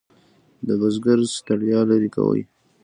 د 0.67 0.69
بزګر 0.81 1.19
ستړیا 1.35 1.79
لرې 1.89 2.09
کوي. 2.15 2.43